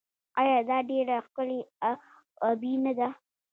[0.39, 1.93] آیا دا ډیره ښکلې او
[2.49, 3.09] ابي نه ده؟